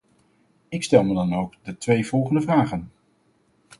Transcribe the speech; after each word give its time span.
Ik 0.69 0.83
stel 0.83 1.03
me 1.03 1.13
dan 1.13 1.35
ook 1.35 1.53
de 1.63 1.77
twee 1.77 2.07
volgende 2.07 2.41
vragen. 2.41 2.91